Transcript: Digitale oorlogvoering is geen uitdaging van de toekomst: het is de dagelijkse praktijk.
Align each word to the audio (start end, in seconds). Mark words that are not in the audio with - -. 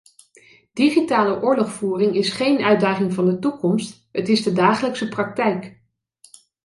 Digitale 0.73 1.41
oorlogvoering 1.41 2.15
is 2.15 2.29
geen 2.29 2.61
uitdaging 2.63 3.13
van 3.13 3.25
de 3.25 3.39
toekomst: 3.39 4.07
het 4.11 4.29
is 4.29 4.43
de 4.43 4.51
dagelijkse 4.53 5.09
praktijk. 5.09 5.81